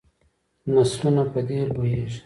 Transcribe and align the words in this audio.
نسلونه 0.73 1.23
په 1.31 1.39
دې 1.47 1.59
لویږي. 1.73 2.19